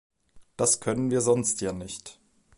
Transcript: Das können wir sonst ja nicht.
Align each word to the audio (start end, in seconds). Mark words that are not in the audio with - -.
Das 0.57 0.79
können 0.79 1.11
wir 1.11 1.21
sonst 1.21 1.61
ja 1.61 1.73
nicht. 1.73 2.19